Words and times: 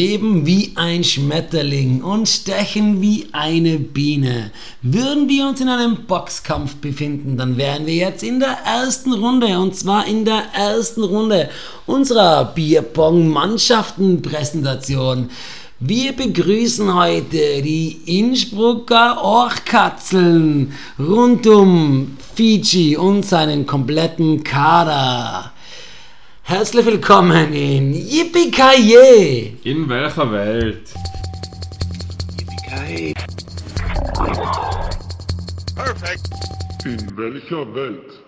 schweben 0.00 0.46
wie 0.46 0.72
ein 0.76 1.04
Schmetterling 1.04 2.02
und 2.02 2.26
stechen 2.26 3.02
wie 3.02 3.26
eine 3.32 3.78
Biene. 3.78 4.50
Würden 4.80 5.28
wir 5.28 5.46
uns 5.46 5.60
in 5.60 5.68
einem 5.68 6.06
Boxkampf 6.06 6.76
befinden, 6.76 7.36
dann 7.36 7.58
wären 7.58 7.84
wir 7.84 7.96
jetzt 7.96 8.22
in 8.22 8.40
der 8.40 8.56
ersten 8.64 9.12
Runde 9.12 9.58
und 9.58 9.76
zwar 9.76 10.06
in 10.06 10.24
der 10.24 10.42
ersten 10.54 11.04
Runde 11.04 11.50
unserer 11.84 12.46
Bierpong-Mannschaften-Präsentation. 12.46 15.28
Wir 15.80 16.14
begrüßen 16.14 16.94
heute 16.94 17.60
die 17.60 18.00
Innsbrucker 18.06 19.22
Orchkatzeln 19.22 20.72
rund 20.98 21.46
um 21.46 22.16
Fiji 22.34 22.96
und 22.96 23.26
seinen 23.26 23.66
kompletten 23.66 24.42
Kader. 24.44 25.52
Herzlich 26.50 26.84
willkommen 26.84 27.52
in 27.52 27.94
Yippie 27.94 28.50
In 29.62 29.88
welcher 29.88 30.32
Welt? 30.32 30.92
Yippie 32.40 33.14
Perfekt. 35.76 36.28
In 36.84 37.16
welcher 37.16 37.72
Welt? 37.72 38.20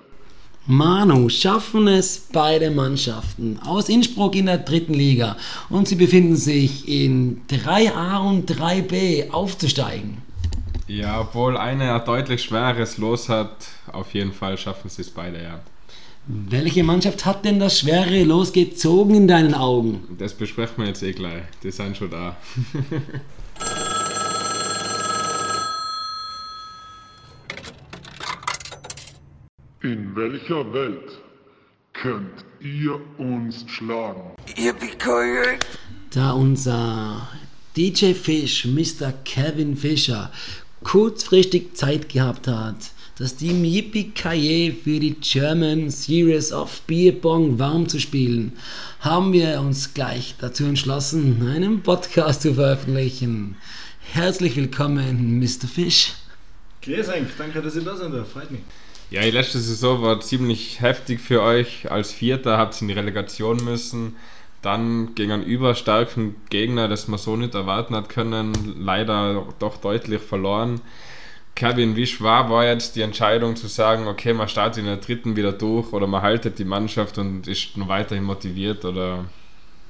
Manu 0.68 1.28
schaffen 1.28 1.88
es 1.88 2.28
beide 2.32 2.70
Mannschaften 2.70 3.58
aus 3.66 3.88
Innsbruck 3.88 4.36
in 4.36 4.46
der 4.46 4.58
dritten 4.58 4.94
Liga 4.94 5.36
und 5.68 5.88
sie 5.88 5.96
befinden 5.96 6.36
sich 6.36 6.88
in 6.88 7.42
3a 7.48 8.20
und 8.20 8.48
3b 8.48 9.32
aufzusteigen. 9.32 10.18
Ja, 10.86 11.22
obwohl 11.22 11.56
einer 11.56 11.98
deutlich 11.98 12.44
schweres 12.44 12.98
Los 12.98 13.28
hat, 13.28 13.66
auf 13.90 14.14
jeden 14.14 14.32
Fall 14.32 14.56
schaffen 14.56 14.88
sie 14.88 15.02
es 15.02 15.10
beide, 15.10 15.42
ja. 15.42 15.60
Welche 16.26 16.84
Mannschaft 16.84 17.24
hat 17.24 17.44
denn 17.44 17.58
das 17.58 17.80
schwere 17.80 18.22
Los 18.22 18.52
gezogen 18.52 19.14
in 19.16 19.26
deinen 19.26 19.54
Augen? 19.54 20.16
Das 20.18 20.32
besprechen 20.34 20.78
wir 20.78 20.86
jetzt 20.86 21.02
eh 21.02 21.10
gleich. 21.10 21.42
Die 21.64 21.72
sind 21.72 21.96
schon 21.96 22.10
da. 22.10 22.36
In 29.82 30.14
welcher 30.14 30.72
Welt 30.72 31.18
könnt 31.92 32.44
ihr 32.60 33.00
uns 33.18 33.64
schlagen? 33.66 34.36
Yippie 34.56 34.92
Da 36.14 36.30
unser 36.30 37.28
DJ 37.76 38.12
Fish, 38.12 38.64
Mr. 38.64 39.12
Kevin 39.24 39.76
Fischer, 39.76 40.30
kurzfristig 40.84 41.74
Zeit 41.74 42.08
gehabt 42.08 42.46
hat, 42.46 42.92
das 43.18 43.36
Team 43.36 43.64
Yippie 43.64 44.12
für 44.14 44.98
die 44.98 45.16
German 45.20 45.90
Series 45.90 46.52
of 46.52 46.80
Beer 46.82 47.12
Pong 47.12 47.58
warm 47.58 47.86
zu 47.86 48.00
spielen, 48.00 48.52
haben 49.00 49.32
wir 49.32 49.60
uns 49.60 49.92
gleich 49.92 50.34
dazu 50.40 50.64
entschlossen, 50.64 51.46
einen 51.46 51.82
Podcast 51.82 52.42
zu 52.42 52.54
veröffentlichen. 52.54 53.56
Herzlich 54.00 54.56
willkommen, 54.56 55.38
Mr. 55.38 55.68
Fish. 55.68 56.14
Grüß 56.82 57.08
euch, 57.10 57.22
danke, 57.36 57.60
dass 57.60 57.76
ihr 57.76 57.82
da 57.82 57.96
seid, 57.96 58.12
freut 58.26 58.50
mich. 58.50 58.62
Ja, 59.10 59.20
die 59.20 59.30
letzte 59.30 59.60
Saison 59.60 60.00
war 60.00 60.20
ziemlich 60.20 60.80
heftig 60.80 61.20
für 61.20 61.42
euch. 61.42 61.90
Als 61.90 62.12
Vierter 62.12 62.56
habt 62.56 62.76
ihr 62.76 62.82
in 62.82 62.88
die 62.88 62.94
Relegation 62.94 63.62
müssen. 63.62 64.16
Dann 64.62 65.14
gegen 65.14 65.32
einen 65.32 65.44
überstarken 65.44 66.36
Gegner, 66.48 66.88
das 66.88 67.08
man 67.08 67.18
so 67.18 67.36
nicht 67.36 67.54
erwarten 67.54 67.94
hat 67.94 68.08
können, 68.08 68.52
leider 68.78 69.46
doch 69.58 69.76
deutlich 69.76 70.22
verloren. 70.22 70.80
Kevin, 71.54 71.96
wie 71.96 72.06
schwer 72.06 72.48
war 72.48 72.64
jetzt 72.64 72.96
die 72.96 73.02
Entscheidung 73.02 73.56
zu 73.56 73.66
sagen, 73.66 74.06
okay, 74.06 74.32
man 74.32 74.48
startet 74.48 74.78
in 74.78 74.86
der 74.86 74.96
dritten 74.96 75.36
wieder 75.36 75.52
durch 75.52 75.92
oder 75.92 76.06
man 76.06 76.22
haltet 76.22 76.58
die 76.58 76.64
Mannschaft 76.64 77.18
und 77.18 77.46
ist 77.46 77.76
noch 77.76 77.88
weiterhin 77.88 78.24
motiviert 78.24 78.84
oder 78.84 79.26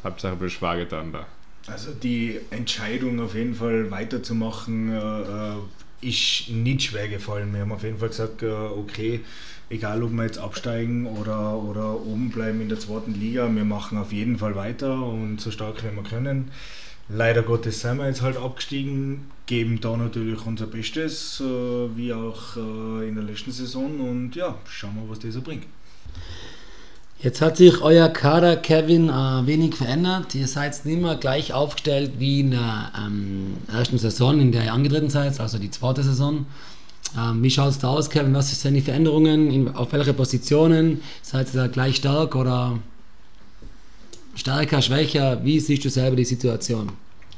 habt 0.03 0.25
ihr 0.25 0.31
ein 0.31 0.39
bisschen 0.39 0.59
schwer 0.59 0.77
getan 0.77 1.13
da? 1.13 1.27
Also 1.69 1.93
die 1.93 2.41
Entscheidung 2.51 3.21
auf 3.21 3.35
jeden 3.35 3.55
Fall 3.55 3.91
weiterzumachen 3.91 4.93
äh, 4.93 5.23
äh 5.23 5.57
ist 6.03 6.51
nicht 6.51 6.83
schwer 6.83 7.09
gefallen. 7.09 7.55
Wir 7.55 7.61
haben 7.61 7.73
auf 7.73 7.85
jeden 7.85 7.99
Fall 7.99 8.09
gesagt, 8.09 8.43
äh, 8.43 8.51
okay, 8.51 9.21
egal 9.71 10.03
ob 10.03 10.11
wir 10.11 10.25
jetzt 10.25 10.39
absteigen 10.39 11.07
oder, 11.07 11.57
oder 11.57 11.95
oben 11.95 12.31
bleiben 12.31 12.61
in 12.61 12.69
der 12.69 12.79
zweiten 12.79 13.15
Liga, 13.15 13.49
wir 13.55 13.65
machen 13.65 13.97
auf 13.99 14.13
jeden 14.13 14.37
Fall 14.37 14.57
weiter 14.57 15.07
und 15.07 15.41
so 15.41 15.51
stark 15.51 15.83
wie 15.85 15.95
wir 15.95 16.03
können. 16.03 16.51
Leider 17.15 17.43
Gottes 17.43 17.81
sind 17.81 17.99
wir 17.99 18.07
jetzt 18.07 18.23
halt 18.23 18.39
abgestiegen, 18.39 19.27
geben 19.45 19.81
da 19.83 19.97
natürlich 19.97 20.47
unser 20.47 20.67
Bestes, 20.67 21.41
äh, 21.41 21.45
wie 21.45 22.13
auch 22.15 22.57
äh, 22.57 23.07
in 23.07 23.17
der 23.17 23.25
letzten 23.25 23.53
Saison 23.53 24.01
und 24.01 24.35
ja, 24.35 24.57
schauen 24.67 24.95
wir, 24.95 25.11
was 25.11 25.19
das 25.19 25.35
so 25.35 25.43
bringt. 25.43 25.65
Jetzt 27.21 27.43
hat 27.43 27.59
sich 27.59 27.83
euer 27.83 28.09
Kader, 28.09 28.57
Kevin, 28.57 29.11
ein 29.11 29.47
wenig 29.47 29.75
verändert. 29.75 30.35
Ihr 30.35 30.49
seid 30.49 30.85
nicht 30.87 31.03
mehr 31.03 31.17
gleich 31.17 31.53
aufgestellt 31.53 32.13
wie 32.19 32.41
in 32.41 32.53
der 32.53 32.93
ähm, 32.99 33.59
ersten 33.71 33.99
Saison, 33.99 34.41
in 34.41 34.51
der 34.51 34.65
ihr 34.65 34.73
angetreten 34.73 35.11
seid, 35.11 35.39
also 35.39 35.59
die 35.59 35.71
zweite 35.71 36.03
Saison. 36.03 36.47
Ähm, 37.17 37.43
wie 37.43 37.51
schaut 37.51 37.71
es 37.71 37.79
da 37.79 37.89
aus, 37.89 38.09
Kevin? 38.09 38.35
Was 38.35 38.59
sind 38.59 38.75
die 38.75 38.81
Veränderungen? 38.81 39.51
In, 39.51 39.69
auf 39.75 39.93
welche 39.93 40.15
Positionen? 40.15 41.03
Seid 41.21 41.53
ihr 41.53 41.61
da 41.61 41.67
gleich 41.67 41.97
stark 41.97 42.35
oder 42.35 42.79
stärker, 44.35 44.83
schwächer? 44.83 45.43
Wie 45.45 45.61
siehst 45.61 45.85
du 45.85 45.91
selber 45.91 46.17
die 46.17 46.25
Situation? 46.25 46.91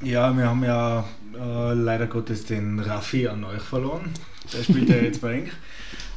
Ja, 0.02 0.36
wir 0.36 0.48
haben 0.48 0.64
ja 0.64 1.04
äh, 1.34 1.72
leider 1.74 2.06
Gottes 2.06 2.44
den 2.44 2.78
Raffi 2.80 3.28
an 3.28 3.44
euch 3.44 3.62
verloren. 3.62 4.10
Der 4.52 4.62
spielt 4.62 4.88
ja 4.88 4.96
jetzt 5.02 5.20
bei 5.20 5.34
Eng 5.34 5.50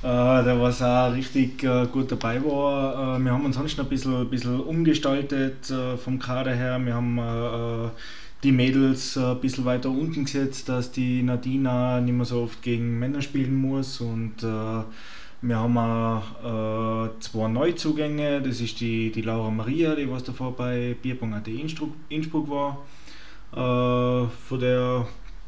äh, 0.04 0.44
der 0.44 0.60
was 0.62 0.82
auch 0.82 1.14
richtig 1.14 1.64
äh, 1.64 1.88
gut 1.92 2.12
dabei 2.12 2.44
war. 2.44 3.18
Äh, 3.18 3.24
wir 3.24 3.32
haben 3.32 3.46
uns 3.46 3.56
sonst 3.56 3.78
noch 3.78 3.86
ein 3.86 3.90
bisschen, 3.90 4.16
ein 4.16 4.30
bisschen 4.30 4.60
umgestaltet 4.60 5.70
äh, 5.70 5.98
vom 5.98 6.20
Kader 6.20 6.54
her. 6.54 6.80
Wir 6.84 6.94
haben 6.94 7.18
äh, 7.18 7.90
die 8.44 8.52
Mädels 8.52 9.18
ein 9.18 9.42
bisschen 9.42 9.66
weiter 9.66 9.90
unten 9.90 10.26
gesetzt, 10.26 10.70
dass 10.70 10.92
die 10.92 11.24
Nadina 11.24 12.00
nicht 12.00 12.14
mehr 12.14 12.26
so 12.26 12.44
oft 12.44 12.62
gegen 12.62 13.00
Männer 13.00 13.22
spielen 13.22 13.56
muss 13.56 14.00
und 14.00 14.36
wir 15.42 15.58
haben 15.58 15.78
auch 15.78 17.10
zwei 17.20 17.48
Neuzugänge, 17.48 18.42
das 18.42 18.60
ist 18.62 18.80
die, 18.80 19.12
die 19.12 19.22
Laura 19.22 19.50
Maria, 19.50 19.96
die 19.96 20.10
was 20.10 20.24
davor 20.24 20.56
bei 20.56 20.96
Bierpong.at 21.02 21.48
Innsbruck, 21.48 21.94
Innsbruck 22.10 22.50
war. 22.50 22.78
von 23.52 24.60
der 24.60 25.06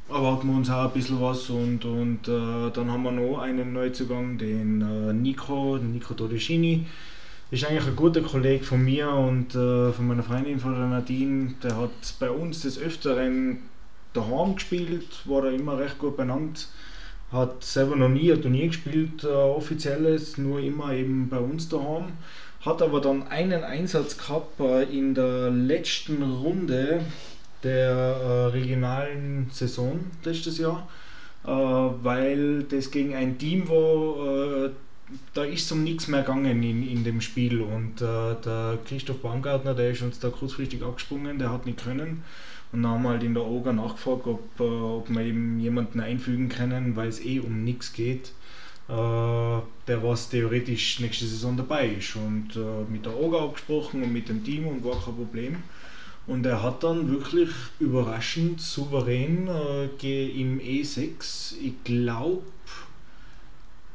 erwarten 0.09 0.47
wir 0.47 0.55
uns 0.55 0.69
auch 0.69 0.85
ein 0.85 0.91
bisschen 0.91 1.21
was 1.21 1.49
und, 1.49 1.85
und 1.85 2.27
äh, 2.27 2.71
dann 2.73 2.91
haben 2.91 3.03
wir 3.03 3.11
noch 3.11 3.39
einen 3.39 3.73
Neuzugang, 3.73 4.37
den 4.37 4.81
äh, 4.81 5.13
Nico, 5.13 5.77
den 5.77 5.93
Nico 5.93 6.13
Todeschini. 6.13 6.85
Ist 7.51 7.65
eigentlich 7.65 7.87
ein 7.87 7.95
guter 7.95 8.21
Kollege 8.21 8.63
von 8.63 8.83
mir 8.83 9.09
und 9.09 9.55
äh, 9.55 9.91
von 9.91 10.07
meiner 10.07 10.23
Freundin, 10.23 10.59
von 10.59 10.73
der 10.73 10.87
Nadine. 10.87 11.53
Der 11.63 11.77
hat 11.77 12.13
bei 12.19 12.29
uns 12.29 12.61
des 12.61 12.79
Öfteren 12.79 13.59
daheim 14.13 14.55
gespielt, 14.55 15.21
war 15.25 15.43
da 15.43 15.49
immer 15.49 15.77
recht 15.77 15.97
gut 15.99 16.17
benannt. 16.17 16.67
Hat 17.31 17.63
selber 17.63 17.95
noch 17.95 18.09
nie 18.09 18.31
ein 18.31 18.41
Turnier 18.41 18.67
gespielt, 18.67 19.23
äh, 19.23 19.27
offizielles, 19.27 20.37
nur 20.37 20.59
immer 20.59 20.93
eben 20.93 21.29
bei 21.29 21.37
uns 21.37 21.69
daheim. 21.69 22.05
Hat 22.61 22.81
aber 22.81 23.01
dann 23.01 23.27
einen 23.27 23.63
Einsatz 23.63 24.17
gehabt 24.17 24.59
äh, 24.59 24.83
in 24.83 25.13
der 25.13 25.49
letzten 25.49 26.23
Runde 26.23 27.01
der 27.63 27.89
äh, 27.89 28.45
regionalen 28.47 29.49
Saison 29.51 29.99
letztes 30.23 30.57
Jahr, 30.57 30.87
äh, 31.45 31.49
weil 31.49 32.63
das 32.63 32.91
gegen 32.91 33.13
ein 33.15 33.37
Team 33.37 33.69
war, 33.69 34.65
äh, 34.65 34.69
da 35.33 35.43
ist 35.43 35.71
um 35.71 35.83
nichts 35.83 36.07
mehr 36.07 36.21
gegangen 36.21 36.61
in, 36.63 36.87
in 36.87 37.03
dem 37.03 37.21
Spiel 37.21 37.61
und 37.61 38.01
äh, 38.01 38.35
der 38.45 38.77
Christoph 38.87 39.21
Baumgartner, 39.21 39.73
der 39.73 39.91
ist 39.91 40.01
uns 40.01 40.19
da 40.19 40.29
kurzfristig 40.29 40.83
abgesprungen, 40.83 41.39
der 41.39 41.51
hat 41.51 41.65
nicht 41.65 41.83
können 41.83 42.23
und 42.71 42.83
dann 42.83 42.91
haben 42.91 43.03
wir 43.03 43.09
halt 43.09 43.23
in 43.23 43.33
der 43.33 43.45
OGA 43.45 43.73
nachgefragt, 43.73 44.27
ob, 44.27 44.59
äh, 44.59 44.63
ob 44.63 45.09
wir 45.09 45.21
eben 45.21 45.59
jemanden 45.59 45.99
einfügen 45.99 46.49
können, 46.49 46.95
weil 46.95 47.07
es 47.09 47.23
eh 47.23 47.39
um 47.39 47.63
nichts 47.63 47.93
geht 47.93 48.31
äh, 48.87 48.91
der 48.91 50.03
was 50.03 50.29
theoretisch 50.29 50.99
nächste 50.99 51.25
Saison 51.25 51.55
dabei 51.55 51.89
ist 51.89 52.15
und 52.15 52.49
mit 52.89 53.05
der 53.05 53.15
OGA 53.15 53.45
abgesprochen 53.45 54.03
und 54.03 54.11
mit 54.11 54.29
dem 54.29 54.43
Team 54.43 54.67
und 54.67 54.83
war 54.83 55.03
kein 55.03 55.15
Problem. 55.15 55.57
Und 56.29 56.45
er 56.45 56.61
hat 56.61 56.83
dann 56.83 57.09
wirklich 57.09 57.49
überraschend 57.79 58.61
souverän 58.61 59.47
äh, 59.47 60.41
im 60.41 60.59
E6, 60.59 61.55
ich 61.59 61.83
glaube, 61.83 62.43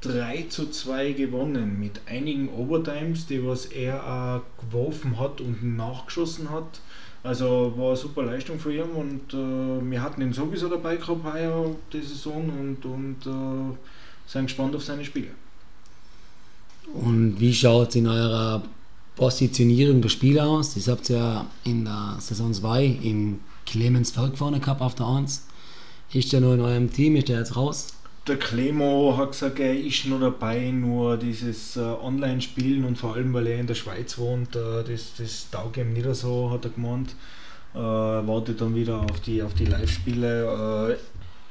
3 0.00 0.46
zu 0.48 0.68
2 0.68 1.12
gewonnen 1.12 1.78
mit 1.78 2.00
einigen 2.06 2.48
Overtimes, 2.48 3.26
die 3.26 3.46
was 3.46 3.66
er 3.66 4.04
auch 4.04 4.64
geworfen 4.64 5.20
hat 5.20 5.40
und 5.40 5.76
nachgeschossen 5.76 6.50
hat. 6.50 6.80
Also 7.24 7.72
war 7.76 7.88
eine 7.88 7.96
super 7.96 8.22
Leistung 8.22 8.58
für 8.58 8.72
ihn 8.72 8.82
und 8.82 9.32
äh, 9.32 9.90
wir 9.90 10.02
hatten 10.02 10.20
ihn 10.20 10.32
sowieso 10.32 10.68
dabei 10.68 10.96
gehabt 10.96 11.24
heuer 11.24 11.74
die 11.92 12.02
Saison 12.02 12.48
und, 12.50 12.84
und 12.84 13.26
äh, 13.26 13.76
sind 14.26 14.44
gespannt 14.44 14.76
auf 14.76 14.84
seine 14.84 15.04
Spiele. 15.04 15.30
Und 16.92 17.40
wie 17.40 17.54
schaut 17.54 17.88
es 17.88 17.96
in 17.96 18.06
eurer 18.06 18.62
Positionierung 19.16 20.02
der 20.02 20.08
Spieler 20.08 20.46
aus. 20.46 20.74
Das 20.74 20.88
habt 20.88 21.08
ihr 21.10 21.16
ja 21.16 21.46
in 21.64 21.84
der 21.84 22.16
Saison 22.18 22.52
2 22.52 22.84
in 22.84 23.40
Clemens 23.64 24.10
Volk 24.10 24.36
vorne 24.36 24.60
gehabt 24.60 24.80
auf 24.80 24.94
der 24.94 25.06
1. 25.06 25.46
Ist 26.12 26.32
der 26.32 26.40
noch 26.40 26.54
in 26.54 26.60
eurem 26.60 26.92
Team? 26.92 27.16
Ist 27.16 27.28
der 27.28 27.38
jetzt 27.38 27.56
raus? 27.56 27.93
Der 28.26 28.38
Clemo 28.38 29.16
hat 29.18 29.32
gesagt, 29.32 29.60
er 29.60 29.78
ist 29.78 30.06
noch 30.06 30.18
dabei, 30.18 30.70
nur 30.70 31.18
dieses 31.18 31.76
äh, 31.76 31.80
Online-Spielen 31.80 32.86
und 32.86 32.96
vor 32.96 33.14
allem, 33.16 33.34
weil 33.34 33.46
er 33.48 33.60
in 33.60 33.66
der 33.66 33.74
Schweiz 33.74 34.16
wohnt, 34.16 34.56
äh, 34.56 34.82
das, 34.82 35.12
das 35.18 35.50
taugt 35.50 35.76
ihm 35.76 35.92
nicht 35.92 36.06
so, 36.14 36.50
hat 36.50 36.64
er 36.64 36.70
gemeint. 36.70 37.14
Äh, 37.74 37.78
wartet 37.78 38.62
dann 38.62 38.74
wieder 38.74 39.00
auf 39.00 39.20
die, 39.20 39.42
auf 39.42 39.52
die 39.52 39.66
Live-Spiele. 39.66 40.96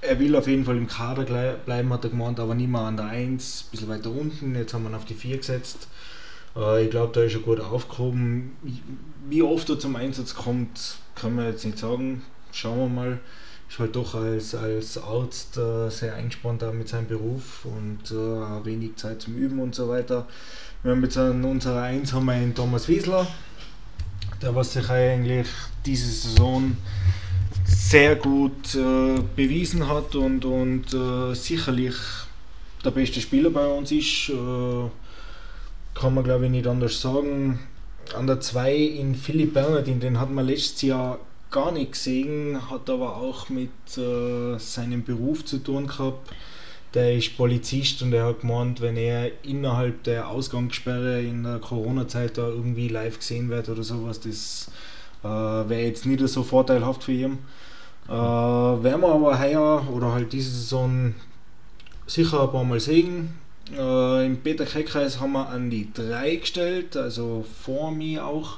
Äh, 0.02 0.08
er 0.08 0.20
will 0.20 0.36
auf 0.36 0.48
jeden 0.48 0.66
Fall 0.66 0.78
im 0.78 0.88
Kader 0.88 1.24
bleiben, 1.24 1.94
hat 1.94 2.06
er 2.06 2.10
gemeint, 2.10 2.40
aber 2.40 2.56
nicht 2.56 2.70
mehr 2.70 2.82
an 2.82 2.98
der 2.98 3.06
1, 3.06 3.66
ein 3.66 3.72
bisschen 3.72 3.90
weiter 3.90 4.10
unten. 4.10 4.56
Jetzt 4.56 4.74
haben 4.74 4.84
wir 4.84 4.90
ihn 4.90 4.96
auf 4.96 5.06
die 5.06 5.14
4 5.14 5.38
gesetzt. 5.38 5.88
Äh, 6.56 6.86
ich 6.86 6.90
glaube, 6.90 7.14
da 7.14 7.22
ist 7.22 7.36
er 7.36 7.42
gut 7.42 7.60
aufgehoben. 7.60 8.58
Wie 9.30 9.44
oft 9.44 9.70
er 9.70 9.78
zum 9.78 9.96
Einsatz 9.96 10.34
kommt, 10.34 10.96
kann 11.14 11.36
man 11.36 11.46
jetzt 11.46 11.66
nicht 11.66 11.78
sagen. 11.78 12.24
Schauen 12.52 12.80
wir 12.80 12.90
mal. 12.90 13.20
Ist 13.70 13.80
halt 13.80 13.96
doch 13.96 14.14
als, 14.16 14.54
als 14.54 14.98
Arzt 14.98 15.58
äh, 15.58 15.90
sehr 15.90 16.16
eingespannt 16.16 16.62
da 16.62 16.72
mit 16.72 16.88
seinem 16.90 17.08
Beruf 17.08 17.66
und 17.66 18.12
äh, 18.12 18.66
wenig 18.66 18.98
Zeit 18.98 19.22
zum 19.22 19.36
Üben 19.36 19.60
und 19.60 19.74
so 19.74 19.90
weiter. 19.90 20.28
Wir 20.84 20.92
haben 20.92 21.04
jetzt 21.04 21.18
an 21.18 21.44
unserer 21.44 21.82
1 21.82 22.14
haben 22.14 22.26
wir 22.26 22.34
einen 22.34 22.54
Thomas 22.54 22.88
Wiesler, 22.88 23.26
der 24.42 24.54
was 24.54 24.74
sich 24.74 24.90
eigentlich 24.90 25.48
diese 25.86 26.08
Saison 26.08 26.76
sehr 27.66 28.16
gut 28.16 28.76
äh, 28.76 29.22
bewiesen 29.36 29.88
hat 29.88 30.16
und, 30.16 30.46
und 30.46 30.94
äh, 30.94 31.34
sicherlich 31.34 31.96
der 32.84 32.92
beste 32.92 33.22
Spieler 33.22 33.50
bei 33.50 33.66
uns 33.66 33.92
ist. 33.92 34.30
Äh, 34.30 34.90
kann 35.94 36.14
man 36.14 36.24
glaube 36.24 36.46
ich 36.46 36.52
nicht 36.52 36.68
anders 36.68 37.00
sagen. 37.00 37.60
An 38.16 38.28
der 38.28 38.42
2 38.42 38.76
in 38.76 39.16
Philipp 39.16 39.54
Bernardin, 39.54 40.00
den 40.00 40.20
hat 40.20 40.32
man 40.32 40.46
letztes 40.46 40.82
Jahr 40.82 41.20
gar 41.54 41.72
nicht 41.72 41.94
gesehen, 41.94 42.70
hat 42.70 42.90
aber 42.90 43.16
auch 43.16 43.48
mit 43.48 43.70
äh, 43.98 44.58
seinem 44.58 45.04
Beruf 45.04 45.46
zu 45.46 45.60
tun 45.60 45.88
gehabt. 45.88 46.32
Der 46.94 47.16
ist 47.16 47.38
Polizist 47.38 48.02
und 48.02 48.14
er 48.14 48.26
hat 48.26 48.42
gemeint, 48.42 48.82
wenn 48.82 48.98
er 48.98 49.32
innerhalb 49.44 50.04
der 50.04 50.28
Ausgangssperre 50.28 51.22
in 51.22 51.44
der 51.44 51.60
Corona-Zeit 51.60 52.38
da 52.38 52.48
irgendwie 52.48 52.90
live 52.90 53.18
gesehen 53.18 53.50
wird 53.50 53.70
oder 53.70 53.84
sowas, 53.84 54.20
das 54.20 54.70
äh, 55.24 55.28
wäre 55.28 55.82
jetzt 55.82 56.06
nicht 56.06 56.28
so 56.28 56.44
vorteilhaft 56.44 57.04
für 57.04 57.14
ihn. 57.14 57.40
Äh, 58.08 58.12
werden 58.12 59.02
wir 59.02 59.14
aber 59.14 59.40
heuer 59.40 59.88
oder 59.92 60.12
halt 60.12 60.34
diese 60.34 60.52
Saison 60.52 61.16
sicher 62.06 62.44
ein 62.44 62.52
paar 62.52 62.64
Mal 62.64 62.80
sehen. 62.80 63.36
Äh, 63.72 64.26
Im 64.26 64.38
Peter 64.38 64.66
Kreckkreis 64.66 65.20
haben 65.20 65.32
wir 65.34 65.48
an 65.50 65.70
die 65.70 65.92
3 65.94 66.36
gestellt, 66.36 66.98
also 66.98 67.46
vor 67.64 67.92
mir 67.92 68.26
auch. 68.26 68.58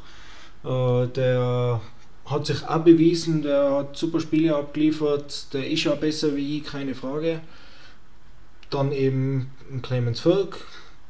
Äh, 0.63 1.07
der 1.07 1.79
hat 2.25 2.45
sich 2.45 2.67
auch 2.67 2.79
bewiesen, 2.79 3.43
der 3.43 3.71
hat 3.71 3.97
super 3.97 4.19
Spiele 4.19 4.55
abgeliefert, 4.55 5.53
der 5.53 5.69
ist 5.69 5.83
ja 5.83 5.95
besser 5.95 6.35
wie 6.35 6.57
ich, 6.57 6.63
keine 6.63 6.95
Frage. 6.95 7.41
Dann 8.71 8.91
eben 8.91 9.51
Clemens 9.83 10.21
Völk, 10.21 10.57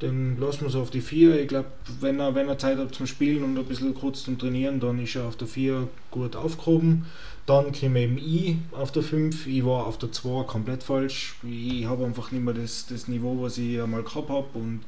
den 0.02 0.38
lassen 0.40 0.64
wir 0.64 0.70
so 0.70 0.82
auf 0.82 0.90
die 0.90 1.02
4. 1.02 1.40
Ich 1.40 1.48
glaube, 1.48 1.70
wenn 2.02 2.20
er, 2.20 2.36
wenn 2.36 2.50
er 2.50 2.58
Zeit 2.58 2.78
hat 2.78 2.94
zum 2.94 3.08
Spielen 3.08 3.44
und 3.44 3.58
ein 3.58 3.66
bisschen 3.66 3.96
kurz 3.96 4.24
zum 4.24 4.38
Trainieren, 4.38 4.82
dann 4.82 5.02
ist 5.02 5.16
er 5.16 5.26
auf 5.26 5.38
der 5.38 5.48
4 5.48 5.88
gut 6.12 6.36
aufgehoben. 6.36 7.06
Dann 7.46 7.72
käme 7.72 8.02
eben 8.02 8.18
ich 8.18 8.58
auf 8.72 8.92
der 8.92 9.04
5. 9.04 9.48
Ich 9.48 9.64
war 9.64 9.88
auf 9.88 9.98
der 9.98 10.12
2 10.12 10.44
komplett 10.44 10.84
falsch. 10.84 11.36
Ich 11.44 11.86
habe 11.86 12.04
einfach 12.04 12.32
nicht 12.32 12.44
mehr 12.44 12.54
das, 12.54 12.88
das 12.88 13.08
Niveau, 13.08 13.42
was 13.42 13.58
ich 13.58 13.80
einmal 13.80 14.04
gehabt 14.04 14.30
habe 14.30 14.48
und 14.54 14.84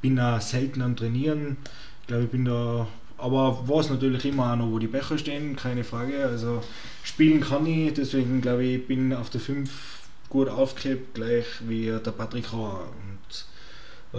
bin 0.00 0.18
auch 0.18 0.40
selten 0.40 0.80
am 0.80 0.96
Trainieren. 0.96 1.58
Ich 2.02 2.06
glaube, 2.06 2.24
ich 2.24 2.30
bin 2.30 2.46
da. 2.46 2.86
Aber 3.18 3.66
weiß 3.66 3.90
natürlich 3.90 4.24
immer 4.26 4.52
auch 4.52 4.56
noch, 4.56 4.70
wo 4.70 4.78
die 4.78 4.86
Becher 4.86 5.16
stehen, 5.16 5.56
keine 5.56 5.84
Frage. 5.84 6.26
Also 6.26 6.62
spielen 7.02 7.40
kann 7.40 7.66
ich, 7.66 7.94
deswegen 7.94 8.40
glaube 8.40 8.64
ich, 8.64 8.86
bin 8.86 9.12
auf 9.12 9.30
der 9.30 9.40
5 9.40 9.70
gut 10.28 10.48
aufgehebt, 10.48 11.14
gleich 11.14 11.46
wie 11.66 11.86
der 11.86 12.10
Patrick 12.10 12.52
Rauer. 12.52 12.80
Und 12.82 13.46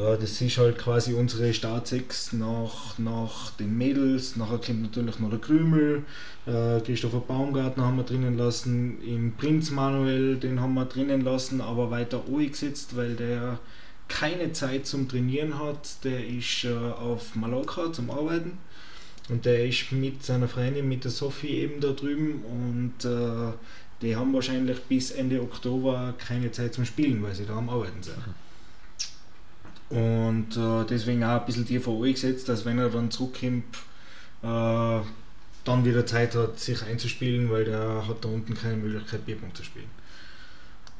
äh, 0.01 0.17
das 0.17 0.41
ist 0.41 0.57
halt 0.57 0.77
quasi 0.77 1.13
unsere 1.13 1.53
Startsechs 1.53 2.33
nach, 2.33 2.97
nach 2.97 3.51
den 3.51 3.77
Mädels. 3.77 4.35
Nachher 4.35 4.59
kommt 4.59 4.81
natürlich 4.81 5.19
noch 5.19 5.29
der 5.29 5.39
Krümel. 5.39 6.03
Äh, 6.45 6.81
Christopher 6.81 7.19
Baumgartner 7.19 7.85
haben 7.85 7.97
wir 7.97 8.03
drinnen 8.03 8.37
lassen. 8.37 9.01
Im 9.01 9.33
Prinz 9.33 9.71
Manuel, 9.71 10.37
den 10.37 10.59
haben 10.61 10.73
wir 10.73 10.85
drinnen 10.85 11.21
lassen, 11.21 11.61
aber 11.61 11.91
weiter 11.91 12.21
gesetzt, 12.27 12.95
weil 12.95 13.15
der 13.15 13.59
keine 14.07 14.53
Zeit 14.53 14.87
zum 14.87 15.09
Trainieren 15.09 15.59
hat. 15.59 16.03
Der 16.03 16.25
ist 16.25 16.63
äh, 16.63 16.73
auf 16.73 17.35
Mallorca 17.35 17.91
zum 17.91 18.09
Arbeiten. 18.09 18.57
Und 19.29 19.45
der 19.45 19.67
ist 19.67 19.91
mit 19.91 20.23
seiner 20.23 20.47
Freundin, 20.47 20.87
mit 20.87 21.03
der 21.03 21.11
Sophie 21.11 21.59
eben 21.59 21.81
da 21.81 21.91
drüben. 21.91 22.43
Und 22.43 23.05
äh, 23.05 23.53
die 24.01 24.15
haben 24.15 24.33
wahrscheinlich 24.33 24.81
bis 24.83 25.11
Ende 25.11 25.41
Oktober 25.41 26.13
keine 26.17 26.51
Zeit 26.51 26.73
zum 26.73 26.85
Spielen, 26.85 27.21
weil 27.23 27.35
sie 27.35 27.45
da 27.45 27.57
am 27.57 27.69
Arbeiten 27.69 28.01
sind. 28.01 28.17
Und 29.89 30.57
äh, 30.57 30.85
deswegen 30.89 31.23
auch 31.23 31.39
ein 31.39 31.45
bisschen 31.45 31.65
tiefer 31.65 31.97
gesetzt, 32.01 32.49
dass 32.49 32.65
wenn 32.65 32.77
er 32.77 32.89
dann 32.89 33.09
zurückkommt, 33.09 33.63
äh, 34.43 34.99
dann 35.63 35.85
wieder 35.85 36.05
Zeit 36.05 36.35
hat, 36.35 36.59
sich 36.59 36.81
einzuspielen, 36.83 37.49
weil 37.49 37.65
der 37.65 38.07
hat 38.07 38.23
da 38.23 38.29
unten 38.29 38.53
keine 38.53 38.77
Möglichkeit, 38.77 39.25
Bierpunkt 39.25 39.57
zu 39.57 39.63
spielen. 39.63 39.89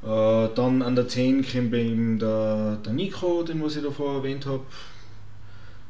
Äh, 0.03 0.49
dann 0.55 0.81
an 0.81 0.95
der 0.95 1.07
10 1.07 1.45
kommt 1.49 1.73
eben 1.73 2.19
der, 2.19 2.77
der 2.85 2.93
Nico, 2.93 3.43
den 3.43 3.61
was 3.63 3.75
ich 3.75 3.83
davor 3.83 4.17
erwähnt 4.17 4.45
habe. 4.45 4.63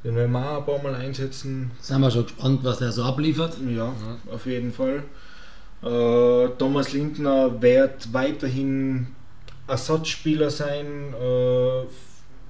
Den 0.04 0.16
werden 0.16 0.32
wir 0.32 0.40
auch 0.52 0.60
ein 0.60 0.66
paar 0.66 0.82
Mal 0.84 0.96
einsetzen. 0.96 1.72
Sind 1.82 2.02
wir 2.02 2.12
schon 2.12 2.24
gespannt, 2.24 2.60
was 2.64 2.80
der 2.80 2.92
so 2.92 3.04
abliefert. 3.04 3.58
Ja, 3.76 3.92
auf 4.32 4.46
jeden 4.46 4.72
Fall. 4.72 5.04
Äh, 5.84 6.50
Thomas 6.58 6.94
Lindner 6.94 7.62
wird 7.62 8.12
weiterhin 8.14 9.08
Ersatzspieler 9.68 10.50
sein. 10.50 10.86
Äh, 11.20 11.84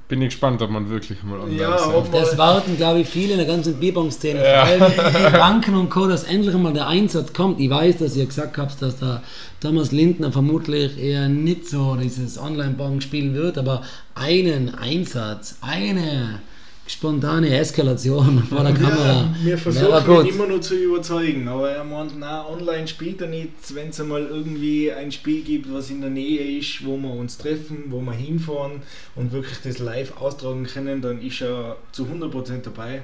Bin 0.08 0.22
ich 0.22 0.30
gespannt, 0.30 0.62
ob 0.62 0.70
man 0.70 0.90
wirklich 0.90 1.22
mal 1.24 1.40
online 1.40 1.60
Ja, 1.62 1.88
ob- 1.94 2.12
Das 2.12 2.38
warten, 2.38 2.78
glaube 2.78 3.00
ich, 3.00 3.08
viele 3.10 3.34
in 3.34 3.40
der 3.40 3.48
ganzen 3.48 3.76
Bierbong-Szene. 3.80 4.42
Ja. 4.46 4.66
Vor 4.66 4.86
allem 4.88 4.94
die 5.32 5.38
Banken 5.38 5.76
und 5.76 5.90
Co., 5.90 6.08
dass 6.08 6.24
endlich 6.26 6.56
mal 6.56 6.72
der 6.74 6.88
Einsatz 6.88 7.34
kommt. 7.34 7.60
Ich 7.60 7.70
weiß, 7.70 7.98
dass 7.98 8.16
ihr 8.16 8.26
gesagt 8.26 8.58
habt, 8.58 8.82
dass 8.82 9.00
da 9.00 9.22
Thomas 9.60 9.92
Lindner 9.92 10.32
vermutlich 10.32 10.98
eher 10.98 11.28
nicht 11.28 11.68
so 11.68 11.96
dieses 11.96 12.38
Online-Bong 12.38 13.02
spielen 13.02 13.34
wird, 13.34 13.58
aber 13.58 13.82
einen 14.16 14.74
Einsatz, 14.76 15.58
eine 15.62 16.40
spontane 16.88 17.58
Eskalation 17.58 18.44
vor 18.50 18.64
der 18.64 18.74
Kamera. 18.74 19.22
Ja, 19.22 19.36
wir 19.44 19.58
versuchen 19.58 20.26
ihn 20.26 20.34
immer 20.34 20.48
nur 20.48 20.62
zu 20.62 20.76
überzeugen, 20.76 21.48
aber 21.48 21.72
er 21.72 21.84
meint, 21.84 22.14
na, 22.18 22.48
online 22.48 22.88
spielt 22.88 23.22
er 23.22 23.28
nicht, 23.28 23.52
wenn 23.76 23.90
es 23.90 24.00
einmal 24.00 24.26
irgendwie 24.26 24.92
ein 24.92 25.12
Spiel 25.12 25.44
gibt, 25.44 25.72
was 25.72 25.90
in 25.90 26.02
der 26.02 26.10
Nähe 26.10 26.60
ist, 26.60 26.86
wo 26.86 26.98
wir 26.98 27.12
uns 27.12 27.38
treffen, 27.38 27.86
wo 27.90 28.02
wir 28.02 28.14
hinfahren 28.14 28.82
und 29.16 29.32
wirklich 29.32 29.60
das 29.64 29.80
live 29.80 30.18
austragen 30.20 30.66
können, 30.66 31.02
dann 31.02 31.22
ist 31.22 31.42
er 31.42 31.78
zu 31.92 32.06
100% 32.06 32.62
dabei. 32.64 33.04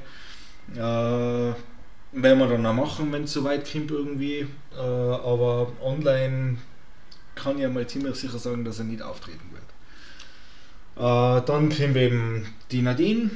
Äh, 0.76 1.54
werden 2.16 2.40
wir 2.40 2.48
dann 2.48 2.66
auch 2.66 2.74
machen, 2.74 3.12
wenn 3.12 3.24
es 3.24 3.34
soweit 3.34 3.70
kommt 3.70 3.92
irgendwie, 3.92 4.48
äh, 4.76 4.80
aber 4.80 5.72
online 5.82 6.58
kann 7.36 7.60
ich 7.60 7.68
mal 7.68 7.88
ziemlich 7.88 8.16
sicher 8.16 8.38
sagen, 8.38 8.64
dass 8.64 8.80
er 8.80 8.86
nicht 8.86 9.02
auftreten 9.02 9.50
wird. 9.52 9.64
Äh, 10.96 11.46
dann 11.46 11.70
kommt 11.70 11.98
eben 11.98 12.46
die 12.72 12.82
Nadine, 12.82 13.32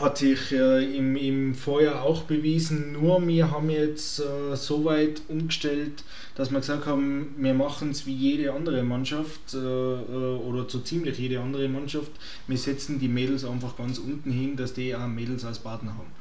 hat 0.00 0.18
sich 0.18 0.52
äh, 0.52 0.96
im, 0.96 1.16
im 1.16 1.54
Vorjahr 1.54 2.02
auch 2.02 2.22
bewiesen, 2.24 2.92
nur 2.92 3.26
wir 3.26 3.50
haben 3.50 3.70
jetzt 3.70 4.20
äh, 4.20 4.54
so 4.54 4.84
weit 4.84 5.22
umgestellt, 5.28 6.04
dass 6.34 6.50
wir 6.50 6.60
gesagt 6.60 6.86
haben, 6.86 7.34
wir 7.38 7.54
machen 7.54 7.90
es 7.90 8.06
wie 8.06 8.14
jede 8.14 8.52
andere 8.52 8.82
Mannschaft 8.82 9.54
äh, 9.54 9.58
äh, 9.58 10.36
oder 10.38 10.68
so 10.68 10.80
ziemlich 10.80 11.18
jede 11.18 11.40
andere 11.40 11.68
Mannschaft. 11.68 12.10
Wir 12.46 12.58
setzen 12.58 12.98
die 12.98 13.08
Mädels 13.08 13.44
einfach 13.44 13.76
ganz 13.76 13.98
unten 13.98 14.30
hin, 14.30 14.56
dass 14.56 14.74
die 14.74 14.94
auch 14.94 15.06
Mädels 15.06 15.44
als 15.44 15.58
Partner 15.58 15.94
haben. 15.96 16.12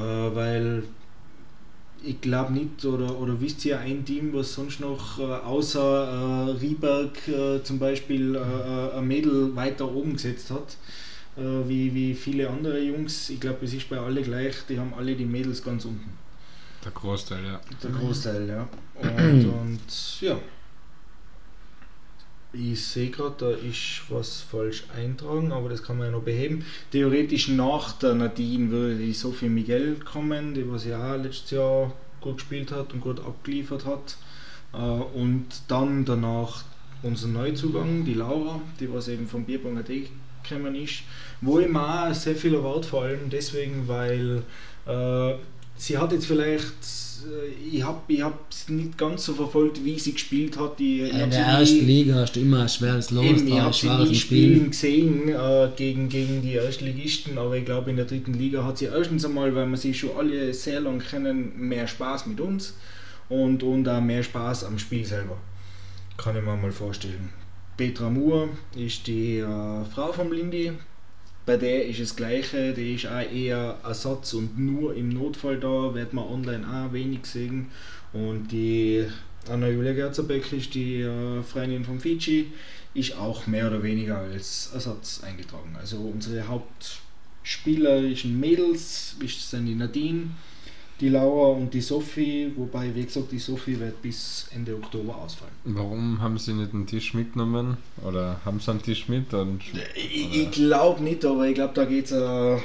Äh, 0.00 0.34
weil 0.34 0.82
ich 2.04 2.20
glaube 2.20 2.52
nicht, 2.52 2.84
oder, 2.84 3.18
oder 3.18 3.40
wisst 3.40 3.64
ihr 3.64 3.78
ein 3.78 4.04
Team, 4.04 4.32
was 4.34 4.54
sonst 4.54 4.80
noch 4.80 5.18
äh, 5.18 5.22
außer 5.22 5.80
äh, 5.80 6.50
Rieberg 6.60 7.28
äh, 7.28 7.62
zum 7.62 7.78
Beispiel 7.78 8.34
äh, 8.34 8.98
ein 8.98 9.08
Mädel 9.08 9.56
weiter 9.56 9.90
oben 9.92 10.12
gesetzt 10.12 10.50
hat? 10.50 10.76
Äh, 11.36 11.68
wie, 11.68 11.94
wie 11.94 12.14
viele 12.14 12.48
andere 12.48 12.80
Jungs. 12.80 13.30
Ich 13.30 13.40
glaube, 13.40 13.64
es 13.64 13.72
ist 13.74 13.88
bei 13.88 13.98
alle 13.98 14.22
gleich, 14.22 14.54
die 14.68 14.78
haben 14.78 14.94
alle 14.94 15.14
die 15.14 15.24
Mädels 15.24 15.62
ganz 15.62 15.84
unten. 15.84 16.16
Der 16.84 16.92
Großteil, 16.92 17.44
ja. 17.44 17.60
Der 17.82 17.90
Großteil, 17.90 18.48
ja. 18.48 18.68
Und, 19.00 19.46
und 19.46 20.20
ja. 20.20 20.38
Ich 22.52 22.80
sehe 22.86 23.10
gerade, 23.10 23.34
da 23.36 23.50
ist 23.50 24.02
was 24.10 24.42
falsch 24.42 24.84
eintragen, 24.96 25.50
aber 25.50 25.68
das 25.70 25.82
kann 25.82 25.98
man 25.98 26.06
ja 26.06 26.12
noch 26.12 26.22
beheben. 26.22 26.64
Theoretisch 26.92 27.48
nach 27.48 27.92
der 27.98 28.14
Nadine 28.14 28.70
würde 28.70 28.96
die 28.96 29.12
Sophie 29.12 29.48
Miguel 29.48 29.96
kommen, 29.96 30.54
die 30.54 30.70
was 30.70 30.84
ja 30.84 31.14
auch 31.14 31.20
letztes 31.20 31.50
Jahr 31.50 31.92
gut 32.20 32.36
gespielt 32.36 32.70
hat 32.70 32.92
und 32.92 33.00
gut 33.00 33.18
abgeliefert 33.18 33.84
hat. 33.86 34.16
Äh, 34.72 34.76
Und 34.76 35.46
dann 35.66 36.04
danach 36.04 36.62
unser 37.02 37.26
Neuzugang, 37.28 38.04
die 38.04 38.14
Laura, 38.14 38.60
die 38.78 38.92
was 38.92 39.08
eben 39.08 39.26
vom 39.26 39.44
Bierbong 39.44 39.76
AT 39.78 39.90
gekommen 40.48 40.74
ist, 40.74 41.02
wo 41.40 41.58
ich 41.58 41.68
mir 41.68 42.08
auch 42.10 42.14
sehr 42.14 42.36
viel 42.36 42.54
erwarte, 42.54 42.88
vor 42.88 43.04
allem 43.04 43.30
deswegen, 43.30 43.86
weil 43.88 44.42
äh, 44.86 45.34
sie 45.76 45.98
hat 45.98 46.12
jetzt 46.12 46.26
vielleicht, 46.26 46.64
äh, 46.64 47.76
ich 47.76 47.82
habe 47.82 48.00
ich 48.08 48.22
es 48.50 48.68
nicht 48.68 48.96
ganz 48.96 49.24
so 49.24 49.34
verfolgt, 49.34 49.84
wie 49.84 49.98
sie 49.98 50.12
gespielt 50.12 50.58
hat. 50.58 50.78
Die, 50.78 51.02
ich 51.02 51.12
In 51.12 51.30
der 51.30 51.40
ersten 51.46 51.86
Liga 51.86 52.14
hast 52.16 52.36
du 52.36 52.40
immer 52.40 52.62
ein 52.62 52.68
schweres 52.68 53.10
Los, 53.10 53.24
Eben, 53.24 53.48
ich 53.48 53.60
habe 53.60 53.74
sie 53.74 53.88
nie 53.88 54.14
spielen 54.14 54.54
Spiel. 54.56 54.68
gesehen 54.68 55.28
äh, 55.28 55.68
gegen, 55.76 56.08
gegen 56.08 56.42
die 56.42 56.52
Erstligisten, 56.54 57.38
aber 57.38 57.56
ich 57.56 57.64
glaube 57.64 57.90
in 57.90 57.96
der 57.96 58.06
dritten 58.06 58.34
Liga 58.34 58.64
hat 58.64 58.78
sie 58.78 58.86
erstens 58.86 59.24
einmal, 59.24 59.54
weil 59.54 59.66
wir 59.66 59.76
sie 59.76 59.94
schon 59.94 60.10
alle 60.18 60.52
sehr 60.54 60.80
lang 60.80 60.98
kennen, 61.00 61.52
mehr 61.56 61.86
Spaß 61.86 62.26
mit 62.26 62.40
uns 62.40 62.74
und, 63.28 63.62
und 63.62 63.88
auch 63.88 64.00
mehr 64.00 64.22
Spaß 64.22 64.64
am 64.64 64.78
Spiel 64.78 65.04
selber. 65.04 65.36
Kann 66.16 66.36
ich 66.36 66.44
mir 66.44 66.56
mal 66.56 66.70
vorstellen. 66.70 67.30
Petra 67.76 68.08
Moore 68.10 68.50
ist 68.76 69.06
die 69.06 69.38
äh, 69.38 69.84
Frau 69.92 70.12
vom 70.12 70.32
Lindy. 70.32 70.72
Bei 71.46 71.56
der 71.56 71.86
ist 71.86 72.00
das 72.00 72.16
Gleiche, 72.16 72.72
die 72.72 72.94
ist 72.94 73.06
auch 73.06 73.20
eher 73.30 73.78
Ersatz 73.84 74.32
und 74.32 74.58
nur 74.58 74.94
im 74.94 75.10
Notfall 75.10 75.58
da, 75.58 75.92
wird 75.94 76.12
man 76.14 76.24
online 76.24 76.66
auch 76.66 76.92
wenig 76.92 77.26
sehen. 77.26 77.66
Und 78.12 78.48
die 78.50 79.04
Anna 79.50 79.68
Julia 79.68 79.92
Gerzebeck 79.92 80.50
ist 80.52 80.72
die 80.74 81.00
äh, 81.02 81.42
Freundin 81.42 81.84
von 81.84 82.00
Fiji, 82.00 82.52
ist 82.94 83.16
auch 83.18 83.46
mehr 83.46 83.66
oder 83.66 83.82
weniger 83.82 84.18
als 84.18 84.70
Ersatz 84.72 85.22
eingetragen. 85.22 85.76
Also 85.78 85.98
unsere 85.98 86.46
hauptspielerischen 86.48 88.38
Mädels 88.40 89.16
ist- 89.22 89.50
sind 89.50 89.66
die 89.66 89.74
Nadine, 89.74 90.28
die 91.00 91.08
Laura 91.08 91.56
und 91.58 91.74
die 91.74 91.80
Sophie, 91.80 92.52
wobei, 92.56 92.94
wie 92.94 93.04
gesagt, 93.04 93.32
die 93.32 93.38
Sophie 93.38 93.78
wird 93.80 94.00
bis 94.00 94.46
Ende 94.54 94.74
Oktober 94.76 95.16
ausfallen. 95.16 95.52
Warum 95.64 96.20
haben 96.20 96.38
sie 96.38 96.52
nicht 96.52 96.72
einen 96.72 96.86
Tisch 96.86 97.14
mitgenommen? 97.14 97.76
Oder 98.04 98.40
haben 98.44 98.60
sie 98.60 98.70
einen 98.70 98.82
Tisch 98.82 99.08
mit? 99.08 99.34
Und 99.34 99.60
Ich, 99.96 100.36
ich 100.42 100.50
glaube 100.52 101.02
nicht, 101.02 101.24
aber 101.24 101.46
ich 101.48 101.54
glaube, 101.56 101.74
da 101.74 101.84
geht 101.84 102.06
es, 102.06 102.12
äh, 102.12 102.56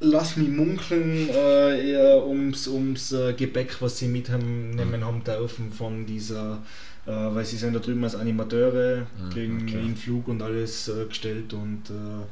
lass 0.00 0.36
mich 0.36 0.48
munkeln, 0.48 1.28
äh, 1.30 1.90
eher 1.92 2.26
ums, 2.26 2.66
ums 2.66 3.12
äh, 3.12 3.34
Gebäck, 3.34 3.76
was 3.80 3.98
sie 3.98 4.08
mitnehmen 4.08 5.04
haben 5.04 5.22
dürfen 5.22 5.70
von 5.72 6.04
dieser, 6.06 6.58
äh, 7.06 7.10
weil 7.12 7.44
sie 7.44 7.56
sind 7.56 7.72
da 7.74 7.78
drüben 7.78 8.02
als 8.02 8.16
Animateure, 8.16 9.06
Mhm, 9.26 9.30
kriegen 9.30 9.62
okay. 9.62 9.80
den 9.80 9.96
Flug 9.96 10.26
und 10.28 10.42
alles 10.42 10.88
äh, 10.88 11.04
gestellt 11.06 11.52
und 11.52 11.82
äh, 11.90 12.24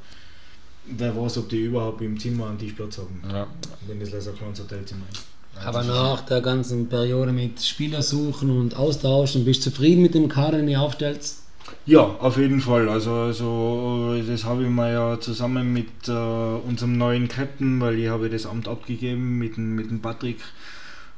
wer 0.97 1.17
weiß, 1.17 1.39
ob 1.39 1.49
die 1.49 1.65
überhaupt 1.65 2.01
im 2.03 2.19
Zimmer 2.19 2.49
einen 2.49 2.59
Tischplatz 2.59 2.99
haben, 2.99 3.23
ja. 3.31 3.47
wenn 3.87 4.01
das 4.01 4.11
leider 4.11 4.31
ein 4.31 4.37
kleines 4.37 4.61
Hotelzimmer 4.61 5.05
ist. 5.13 5.25
Aber 5.65 5.83
nach 5.83 6.23
der 6.23 6.41
ganzen 6.41 6.89
Periode 6.89 7.33
mit 7.33 7.61
Spielersuchen 7.63 8.51
und 8.51 8.77
Austauschen, 8.77 9.45
bist 9.45 9.67
du 9.67 9.71
zufrieden 9.71 10.03
mit 10.03 10.15
dem 10.15 10.29
Kader, 10.29 10.59
den 10.59 10.69
ihr 10.69 10.81
aufstellst? 10.81 11.43
Ja, 11.87 12.01
auf 12.01 12.37
jeden 12.37 12.61
Fall. 12.61 12.89
Also, 12.89 13.13
also 13.13 14.21
das 14.27 14.45
habe 14.45 14.65
ich 14.65 14.69
mir 14.69 14.93
ja 14.93 15.21
zusammen 15.21 15.73
mit 15.73 16.09
äh, 16.09 16.13
unserem 16.13 16.97
neuen 16.99 17.29
Captain, 17.29 17.81
weil 17.81 17.99
ich 17.99 18.09
habe 18.09 18.31
das 18.31 18.47
Amt 18.47 18.69
abgegeben 18.69 19.39
mit 19.39 19.57
dem, 19.57 19.75
mit 19.75 19.91
dem 19.91 20.01
Patrick. 20.01 20.39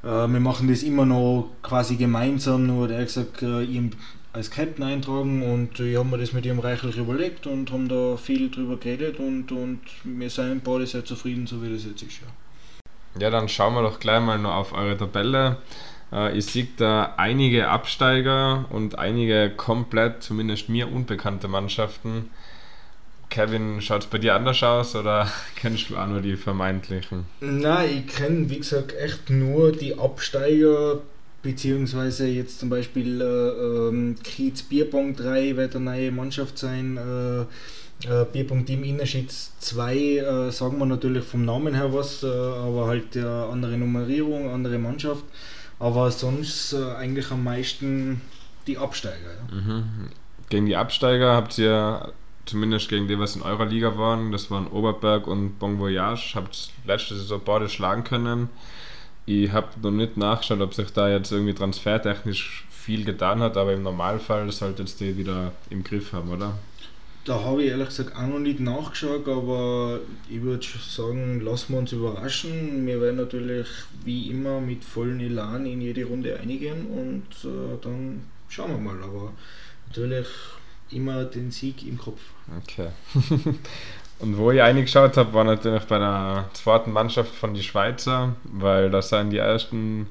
Äh, 0.02 0.07
wir 0.07 0.41
machen 0.41 0.69
das 0.69 0.83
immer 0.83 1.05
noch 1.05 1.50
quasi 1.62 1.97
gemeinsam, 1.97 2.67
nur 2.67 2.85
hat 2.85 2.93
er 2.93 3.05
gesagt, 3.05 3.43
äh, 3.43 3.62
ihn 3.62 3.95
als 4.33 4.51
Captain 4.51 4.85
eintragen 4.85 5.43
und 5.43 5.79
ich 5.79 5.97
habe 5.97 6.09
mir 6.09 6.19
das 6.19 6.33
mit 6.33 6.47
ihm 6.47 6.59
reichlich 6.59 6.97
überlegt 6.97 7.47
und 7.47 7.71
haben 7.71 7.89
da 7.89 8.17
viel 8.17 8.51
drüber 8.51 8.77
geredet 8.77 9.19
und, 9.19 9.53
und 9.53 9.81
wir 10.05 10.31
sind 10.31 10.65
beide 10.65 10.87
sehr 10.87 11.05
zufrieden, 11.05 11.47
so 11.47 11.62
wie 11.62 11.73
das 11.73 11.85
jetzt 11.85 12.03
ist. 12.03 12.21
Ja. 12.23 12.29
Ja, 13.21 13.29
dann 13.29 13.49
schauen 13.49 13.75
wir 13.75 13.83
doch 13.83 14.01
gleich 14.01 14.23
mal 14.23 14.39
noch 14.39 14.55
auf 14.55 14.73
eure 14.73 14.97
Tabelle. 14.97 15.59
Äh, 16.12 16.37
ich 16.37 16.47
sehe 16.47 16.69
da 16.77 17.15
einige 17.17 17.69
Absteiger 17.69 18.65
und 18.71 18.99
einige 18.99 19.51
komplett, 19.51 20.23
zumindest 20.23 20.69
mir 20.71 20.91
unbekannte 20.91 21.49
Mannschaften. 21.49 22.31
Kevin, 23.29 23.81
schaut 23.81 24.03
es 24.03 24.07
bei 24.07 24.19
dir 24.19 24.35
anders 24.35 24.62
aus 24.62 24.95
oder 24.95 25.31
kennst 25.57 25.91
du 25.91 25.97
auch 25.97 26.07
nur 26.07 26.21
die 26.21 26.37
vermeintlichen? 26.37 27.27
Nein, 27.41 28.05
ich 28.07 28.15
kenne, 28.15 28.49
wie 28.49 28.59
gesagt, 28.59 28.95
echt 28.97 29.29
nur 29.29 29.73
die 29.73 29.99
Absteiger, 29.99 31.01
beziehungsweise 31.42 32.26
jetzt 32.26 32.61
zum 32.61 32.70
Beispiel 32.70 33.20
äh, 33.20 33.25
ähm, 33.25 34.16
Kiez 34.22 34.62
Bierpong 34.62 35.16
3 35.16 35.56
wird 35.56 35.76
eine 35.76 35.84
neue 35.84 36.12
Mannschaft 36.12 36.58
sein. 36.58 36.96
Äh, 36.96 37.42
äh, 38.08 38.25
Bierpong 38.32 38.64
Team 38.64 38.84
Innerschitz 38.84 39.52
2 39.61 39.96
äh, 39.96 40.50
sagen 40.50 40.78
wir 40.78 40.87
natürlich 40.87 41.25
vom 41.25 41.44
Namen 41.44 41.75
her 41.75 41.92
was, 41.92 42.22
äh, 42.22 42.26
aber 42.26 42.87
halt 42.87 43.16
äh, 43.16 43.25
andere 43.25 43.76
Nummerierung, 43.76 44.50
andere 44.50 44.78
Mannschaft. 44.78 45.25
Aber 45.78 46.11
sonst 46.11 46.72
äh, 46.72 46.94
eigentlich 46.94 47.30
am 47.30 47.44
meisten 47.44 48.20
die 48.66 48.78
Absteiger. 48.78 49.16
Ja. 49.50 49.54
Mhm. 49.54 49.84
Gegen 50.49 50.66
die 50.66 50.76
Absteiger 50.76 51.34
habt 51.34 51.58
ihr, 51.58 52.12
zumindest 52.46 52.88
gegen 52.88 53.08
die, 53.08 53.18
was 53.18 53.37
in 53.37 53.42
eurer 53.42 53.66
Liga 53.66 53.96
waren, 53.96 54.32
das 54.32 54.50
waren 54.50 54.66
Oberberg 54.66 55.26
und 55.26 55.58
Bon 55.58 55.78
Voyage, 55.78 56.34
habt 56.34 56.70
letzte 56.84 57.16
Saison 57.16 57.40
beide 57.44 57.68
schlagen 57.68 58.04
können. 58.04 58.49
Ich 59.26 59.50
habe 59.52 59.69
noch 59.81 59.91
nicht 59.91 60.17
nachgeschaut, 60.17 60.61
ob 60.61 60.75
sich 60.75 60.91
da 60.93 61.09
jetzt 61.09 61.31
irgendwie 61.31 61.55
transfertechnisch 61.55 62.67
viel 62.71 63.05
getan 63.05 63.41
hat, 63.41 63.57
aber 63.57 63.73
im 63.73 63.83
Normalfall 63.83 64.50
solltet 64.50 65.00
ihr 65.00 65.12
die 65.12 65.19
wieder 65.19 65.52
im 65.71 65.85
Griff 65.85 66.12
haben, 66.12 66.31
oder? 66.31 66.59
Da 67.25 67.41
habe 67.41 67.62
ich 67.62 67.71
ehrlich 67.71 67.88
gesagt 67.88 68.17
auch 68.17 68.26
noch 68.26 68.41
nicht 68.41 68.59
nachgeschaut, 68.59 69.29
aber 69.29 70.00
ich 70.29 70.43
würde 70.43 70.67
sagen, 70.88 71.41
lassen 71.41 71.73
wir 71.73 71.79
uns 71.79 71.93
überraschen. 71.93 72.85
Wir 72.85 73.00
werden 73.00 73.19
natürlich 73.19 73.69
wie 74.05 74.29
immer 74.29 74.61
mit 74.61 74.85
vollem 74.85 75.21
Elan 75.21 75.64
in 75.64 75.81
jede 75.81 76.05
Runde 76.05 76.41
einigen 76.41 76.87
und 76.87 77.49
äh, 77.49 77.79
dann 77.81 78.25
schauen 78.49 78.73
wir 78.73 78.79
mal. 78.79 79.00
Aber 79.05 79.33
natürlich 79.87 80.26
immer 80.91 81.25
den 81.25 81.52
Sieg 81.52 81.87
im 81.87 81.97
Kopf. 81.97 82.21
Okay. 82.61 82.88
Und 84.23 84.38
wo 84.38 84.52
ich 84.52 84.62
eingeschaut 84.62 85.17
habe, 85.17 85.33
war 85.35 85.43
natürlich 85.43 85.83
bei 85.83 85.99
der 85.99 86.49
zweiten 86.52 86.93
Mannschaft 86.93 87.35
von 87.35 87.55
die 87.55 87.62
Schweizer, 87.62 88.37
weil 88.45 88.88
das 88.88 89.09
sind 89.09 89.31
die 89.31 89.38
ersten 89.38 90.07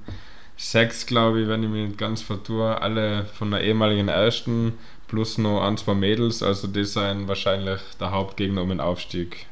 sechs, 0.58 1.06
glaube 1.06 1.42
ich, 1.42 1.48
wenn 1.48 1.64
ich 1.64 1.70
mich 1.70 1.88
nicht 1.88 1.98
ganz 1.98 2.22
vertue, 2.22 2.82
alle 2.82 3.26
von 3.26 3.52
der 3.52 3.62
ehemaligen 3.62 4.10
ersten 4.10 4.74
plus 5.08 5.38
noch 5.38 5.62
ein, 5.62 5.78
zwei 5.78 5.94
Mädels, 5.94 6.44
also 6.44 6.68
die 6.68 6.84
sind 6.84 7.30
wahrscheinlich 7.30 7.80
der 8.02 8.12
Hauptgegner 8.12 8.64
um 8.64 8.70
den 8.70 8.82
Aufstieg. 8.82 9.46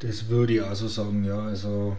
Das 0.00 0.28
würde 0.28 0.54
ich 0.54 0.60
auch 0.60 0.74
so 0.74 0.86
sagen, 0.86 1.24
ja. 1.24 1.38
Also 1.38 1.96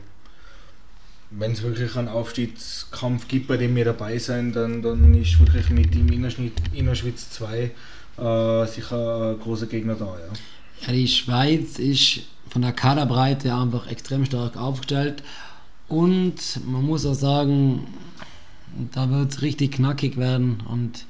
wenn 1.32 1.52
es 1.52 1.64
wirklich 1.64 1.96
einen 1.96 2.10
Aufstiegskampf 2.10 3.28
gibt, 3.28 3.48
bei 3.48 3.58
dem 3.58 3.76
wir 3.76 3.86
dabei 3.86 4.20
sind, 4.20 4.56
dann, 4.56 4.84
dann 4.84 5.20
ist 5.20 5.40
wirklich 5.40 5.72
mit 5.72 5.96
dem 5.96 6.12
Innerschnitt, 6.12 6.54
Innerschwitz 6.74 7.32
2 7.32 7.72
äh, 8.18 8.68
sicher 8.68 9.32
ein 9.32 9.40
großer 9.40 9.66
Gegner 9.66 9.96
da, 9.96 10.06
ja. 10.06 10.34
Ja, 10.86 10.94
die 10.94 11.08
Schweiz 11.08 11.80
ist 11.80 12.22
von 12.50 12.62
der 12.62 12.74
Kaderbreite 12.74 13.54
einfach 13.54 13.88
extrem 13.88 14.26
stark 14.26 14.58
aufgestellt 14.58 15.24
und 15.88 16.36
man 16.66 16.84
muss 16.84 17.06
auch 17.06 17.14
sagen, 17.14 17.88
da 18.94 19.10
wird 19.10 19.32
es 19.32 19.42
richtig 19.42 19.74
knackig 19.74 20.18
werden 20.18 20.62
und 20.68 21.06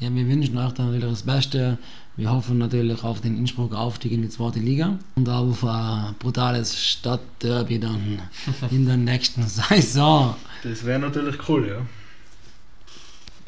ja, 0.00 0.12
wir 0.12 0.28
wünschen 0.28 0.58
auch 0.58 0.72
dann 0.72 0.86
natürlich 0.86 1.08
das 1.08 1.22
Beste. 1.22 1.78
Wir 2.16 2.30
hoffen 2.30 2.58
natürlich 2.58 3.02
auf 3.02 3.20
den 3.20 3.36
Innsbrucker 3.36 3.78
Aufstieg 3.78 4.12
in 4.12 4.22
die 4.22 4.28
zweite 4.28 4.58
Liga 4.58 4.98
und 5.16 5.28
auf 5.28 5.64
ein 5.64 6.14
brutales 6.18 6.78
Stadtderby 6.78 7.80
dann 7.80 8.20
in 8.70 8.86
der 8.86 8.96
nächsten 8.96 9.42
Saison. 9.42 10.36
Das 10.62 10.84
wäre 10.84 10.98
natürlich 10.98 11.36
cool, 11.48 11.68
ja. 11.68 11.86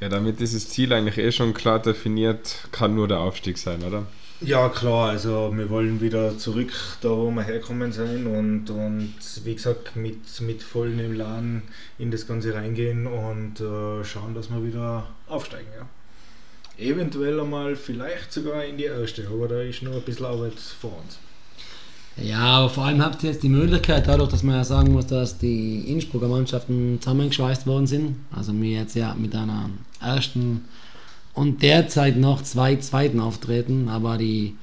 Ja, 0.01 0.09
damit 0.09 0.41
dieses 0.41 0.69
Ziel 0.69 0.93
eigentlich 0.93 1.17
eh 1.17 1.33
schon 1.33 1.55
klar 1.55 1.81
definiert, 1.81 2.69
kann 2.71 2.95
nur 2.95 3.09
der 3.09 3.21
Aufstieg 3.21 3.57
sein, 3.57 3.83
oder? 3.83 4.07
Ja 4.43 4.69
klar, 4.69 5.11
also 5.11 5.51
wir 5.57 5.71
wollen 5.71 6.01
wieder 6.01 6.37
zurück 6.37 6.71
da 7.01 7.09
wo 7.09 7.31
wir 7.31 7.43
herkommen 7.43 7.91
sind 7.91 8.27
und, 8.27 8.69
und 8.69 9.15
wie 9.45 9.55
gesagt 9.55 9.97
mit, 9.97 10.41
mit 10.43 10.63
vollem 10.63 10.99
Elan 10.99 11.63
in 11.99 12.11
das 12.11 12.27
Ganze 12.27 12.53
reingehen 12.53 13.07
und 13.07 13.61
äh, 13.61 14.05
schauen, 14.05 14.35
dass 14.35 14.51
wir 14.51 14.63
wieder 14.63 15.07
aufsteigen. 15.27 15.69
Ja. 15.79 15.89
Eventuell 16.85 17.41
einmal 17.41 17.77
vielleicht 17.77 18.31
sogar 18.31 18.63
in 18.65 18.77
die 18.77 18.85
erste, 18.85 19.27
aber 19.27 19.49
da 19.49 19.63
ist 19.63 19.83
noch 19.83 19.95
ein 19.95 20.03
bisschen 20.03 20.27
Arbeit 20.27 20.59
vor 20.59 20.99
uns. 21.03 21.19
Ja, 22.19 22.39
aber 22.39 22.71
vor 22.71 22.85
allem 22.85 23.03
habt 23.03 23.23
ihr 23.23 23.31
jetzt 23.31 23.43
die 23.43 23.49
Möglichkeit, 23.49 24.07
dadurch, 24.07 24.31
dass 24.31 24.43
man 24.43 24.57
ja 24.57 24.65
sagen 24.65 24.93
muss, 24.93 25.07
dass 25.07 25.39
die 25.39 25.91
Innsbrucker 25.91 26.29
Mannschaften 26.29 26.99
zusammengeschweißt 27.01 27.67
worden 27.67 27.87
sind. 27.87 28.17
Also 28.31 28.53
wir 28.55 28.71
jetzt 28.71 28.95
ja 28.95 29.15
mit 29.15 29.35
einer 29.35 29.71
ersten 30.01 30.67
und 31.37 31.63
derzeit 31.63 32.17
noch 32.17 32.43
zwei 32.43 32.77
zweiten 32.77 33.21
auftreten, 33.21 33.89
aber 33.89 34.17
die 34.17 34.57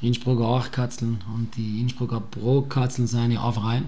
Innsbrucker 0.00 0.46
Achtkatzeln 0.46 1.18
und 1.34 1.54
die 1.56 1.80
Innsbrucker 1.80 2.20
Pro-Katzeln 2.20 3.06
sind 3.06 3.32
ja 3.32 3.40
auf 3.40 3.62
Reihe. 3.62 3.82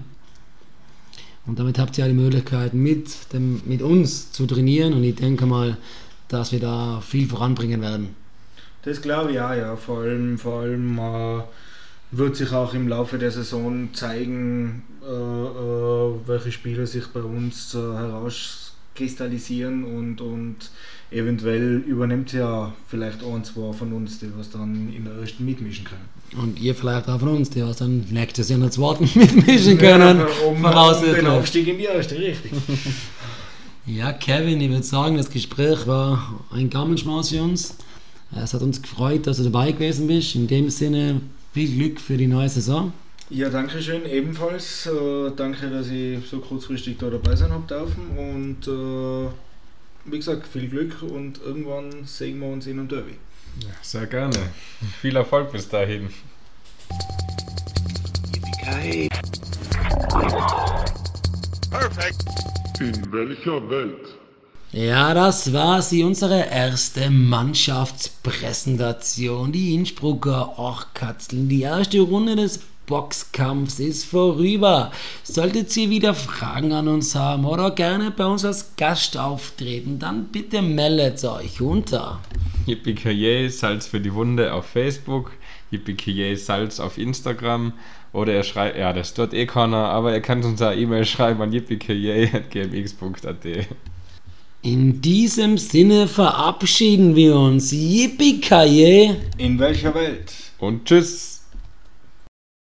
Und 1.47 1.57
damit 1.59 1.79
habt 1.79 1.97
ihr 1.97 2.05
ja 2.05 2.11
die 2.11 2.17
Möglichkeit, 2.17 2.73
mit, 2.73 3.33
dem, 3.33 3.61
mit 3.65 3.81
uns 3.81 4.31
zu 4.31 4.45
trainieren 4.45 4.93
und 4.93 5.03
ich 5.03 5.15
denke 5.15 5.45
mal, 5.45 5.77
dass 6.27 6.51
wir 6.51 6.59
da 6.59 7.01
viel 7.01 7.27
voranbringen 7.27 7.81
werden. 7.81 8.09
Das 8.83 9.01
glaube 9.01 9.31
ich 9.31 9.41
auch, 9.41 9.53
ja. 9.53 9.75
Vor 9.75 10.01
allem, 10.01 10.37
vor 10.37 10.61
allem 10.61 10.99
äh, 10.99 11.41
wird 12.11 12.35
sich 12.35 12.51
auch 12.51 12.73
im 12.73 12.87
Laufe 12.87 13.17
der 13.17 13.31
Saison 13.31 13.89
zeigen, 13.93 14.83
äh, 15.01 15.07
äh, 15.07 16.13
welche 16.27 16.51
Spieler 16.51 16.85
sich 16.85 17.07
bei 17.07 17.21
uns 17.21 17.73
äh, 17.73 17.79
herauskristallisieren 18.97 19.83
und, 19.83 20.21
und 20.21 20.55
eventuell 21.11 21.77
übernimmt 21.87 22.33
ja 22.33 22.73
vielleicht 22.87 23.23
ein, 23.23 23.43
zwei 23.43 23.73
von 23.73 23.93
uns, 23.93 24.19
die 24.19 24.27
was 24.37 24.49
dann 24.49 24.91
in 24.93 25.05
der 25.05 25.13
ersten 25.13 25.45
mitmischen 25.45 25.85
können. 25.85 26.41
Und 26.41 26.59
ihr 26.59 26.75
vielleicht 26.75 27.07
auch 27.07 27.19
von 27.19 27.29
uns, 27.29 27.49
die 27.49 27.61
was 27.61 27.77
dann 27.77 28.05
nächstes 28.09 28.49
Jahr 28.49 28.59
noch 28.59 28.67
das 28.67 28.77
Worten 28.79 29.09
mitmischen 29.15 29.77
können. 29.77 30.19
Ja, 30.19 30.25
um, 30.45 30.63
um 30.63 31.15
den. 31.15 31.27
Aufstieg 31.27 31.67
in 31.67 31.77
die 31.77 31.85
erste, 31.85 32.17
richtig. 32.17 32.51
Ja, 33.89 34.11
Kevin, 34.11 34.59
ich 34.59 34.69
würde 34.69 34.83
sagen, 34.83 35.15
das 35.15 35.29
Gespräch 35.29 35.87
war 35.87 36.43
ein 36.51 36.69
Gammelschmaus 36.69 37.29
für 37.29 37.41
uns. 37.41 37.77
Es 38.35 38.53
hat 38.53 38.61
uns 38.61 38.81
gefreut, 38.81 39.25
dass 39.25 39.37
du 39.37 39.43
dabei 39.43 39.71
gewesen 39.71 40.07
bist. 40.07 40.35
In 40.35 40.45
dem 40.45 40.69
Sinne, 40.69 41.21
viel 41.53 41.73
Glück 41.73 42.01
für 42.01 42.17
die 42.17 42.27
neue 42.27 42.49
Saison. 42.49 42.91
Ja, 43.29 43.49
danke 43.49 43.81
schön, 43.81 44.05
ebenfalls. 44.05 44.85
Äh, 44.85 45.31
danke, 45.35 45.69
dass 45.69 45.89
ich 45.89 46.25
so 46.25 46.39
kurzfristig 46.39 46.97
da 46.97 47.09
dabei 47.09 47.35
sein 47.35 47.51
habe 47.51 47.67
dürfen. 47.67 48.17
Und 48.17 48.65
äh, 48.67 49.27
wie 50.05 50.17
gesagt, 50.17 50.47
viel 50.47 50.69
Glück 50.69 51.01
und 51.01 51.41
irgendwann 51.45 52.05
sehen 52.05 52.39
wir 52.39 52.47
uns 52.47 52.67
in 52.67 52.79
einem 52.79 52.87
Derby. 52.87 53.15
Sehr 53.81 54.05
gerne. 54.05 54.37
Viel 55.01 55.17
Erfolg 55.17 55.51
bis 55.51 55.67
dahin. 55.67 56.09
Perfect. 61.69 62.23
In 62.79 63.11
welcher 63.11 63.69
Welt? 63.69 64.07
Ja, 64.71 65.13
das 65.13 65.51
war 65.51 65.81
sie, 65.81 66.01
unsere 66.03 66.45
erste 66.45 67.09
Mannschaftspräsentation. 67.09 69.51
Die 69.51 69.75
Innsbrucker 69.75 70.57
Orchkatzeln. 70.57 71.49
Die 71.49 71.63
erste 71.63 71.99
Runde 72.01 72.37
des 72.37 72.61
Boxkampfs 72.87 73.79
ist 73.79 74.05
vorüber. 74.05 74.91
Solltet 75.21 75.75
ihr 75.75 75.89
wieder 75.89 76.13
Fragen 76.13 76.71
an 76.71 76.87
uns 76.87 77.13
haben 77.15 77.45
oder 77.45 77.71
gerne 77.71 78.11
bei 78.11 78.25
uns 78.25 78.45
als 78.45 78.77
Gast 78.77 79.17
auftreten, 79.17 79.99
dann 79.99 80.29
bitte 80.31 80.61
meldet 80.61 81.23
euch 81.25 81.59
unter. 81.61 82.21
Yippie 82.65 83.49
Salz 83.49 83.87
für 83.87 83.99
die 83.99 84.13
Wunde 84.13 84.53
auf 84.53 84.65
Facebook, 84.65 85.33
Yippie 85.69 86.35
Salz 86.37 86.79
auf 86.79 86.97
Instagram 86.97 87.73
oder 88.13 88.33
er 88.33 88.43
schreibt, 88.43 88.77
ja, 88.77 88.93
das 88.93 89.13
dort 89.13 89.33
eh 89.33 89.45
keiner, 89.45 89.89
aber 89.89 90.13
ihr 90.13 90.21
könnt 90.21 90.45
uns 90.45 90.61
eine 90.61 90.79
E-Mail 90.79 91.03
schreiben 91.05 91.41
an 91.41 91.51
yippie.gmx.at. 91.51 92.47
In 94.61 95.01
diesem 95.01 95.57
Sinne 95.57 96.07
verabschieden 96.07 97.15
wir 97.15 97.35
uns. 97.35 97.71
Yippie 97.73 98.41
In 99.37 99.59
welcher 99.59 99.93
Welt? 99.93 100.33
Und 100.57 100.85
tschüss! 100.85 101.36